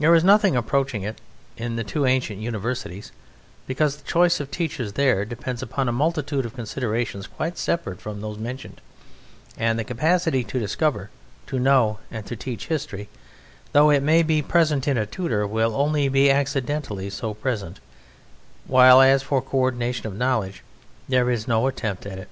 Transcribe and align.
There 0.00 0.12
is 0.12 0.24
nothing 0.24 0.56
approaching 0.56 1.02
to 1.02 1.10
it 1.10 1.20
in 1.56 1.76
the 1.76 1.84
two 1.84 2.04
ancient 2.04 2.40
universities, 2.40 3.12
because 3.68 3.94
the 3.94 4.02
choice 4.04 4.40
of 4.40 4.50
teachers 4.50 4.94
there 4.94 5.24
depends 5.24 5.62
upon 5.62 5.88
a 5.88 5.92
multitude 5.92 6.44
of 6.44 6.56
considerations 6.56 7.28
quite 7.28 7.56
separate 7.56 8.00
from 8.00 8.20
those 8.20 8.38
mentioned, 8.38 8.80
and 9.56 9.78
the 9.78 9.84
capacity 9.84 10.42
to 10.42 10.58
discover, 10.58 11.10
to 11.46 11.60
know, 11.60 12.00
and 12.10 12.26
to 12.26 12.34
teach 12.34 12.66
history, 12.66 13.08
though 13.70 13.90
it 13.90 14.02
may 14.02 14.24
be 14.24 14.42
present 14.42 14.88
in 14.88 14.98
a 14.98 15.06
tutor, 15.06 15.46
will 15.46 15.76
only 15.76 16.08
be 16.08 16.28
accidentally 16.28 17.08
so 17.08 17.32
present: 17.32 17.78
while 18.66 19.00
as 19.00 19.22
for 19.22 19.40
co 19.40 19.58
ordination 19.58 20.08
of 20.08 20.16
knowledge, 20.16 20.64
there 21.08 21.30
is 21.30 21.46
no 21.46 21.68
attempt 21.68 22.04
at 22.04 22.18
it. 22.18 22.28